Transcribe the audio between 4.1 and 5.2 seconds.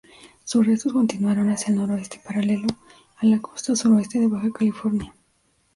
de Baja California.